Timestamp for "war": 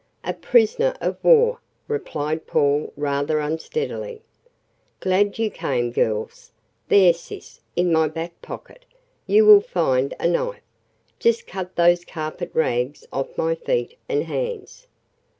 1.23-1.59